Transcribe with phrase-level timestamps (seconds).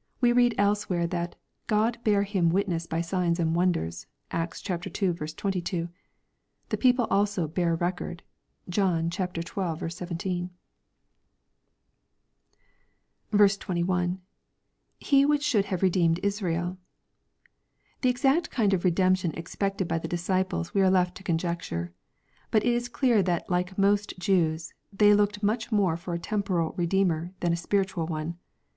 [0.20, 1.36] —We read elsewhere that"
[1.68, 5.88] God bare him witness by signs and wonders." (Acts iL 22.)
[6.70, 8.24] The people also" bare record."
[8.68, 9.26] (John xii.
[9.88, 10.50] 17.)
[13.30, 14.20] 21.—
[14.98, 16.76] [He which should have redeemed Israel,]
[18.00, 21.92] The exact kind of re demption expected by tlie disciples we are left to conjecture.
[22.50, 26.42] But it is clear that like most Jews, they looked much more for a tem
[26.42, 28.38] poral Redeemer than a spiritual one.